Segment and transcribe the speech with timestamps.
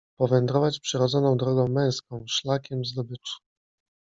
[0.19, 3.33] powędrować przyrodzoną drogą męską- szlakiem zdobyczy.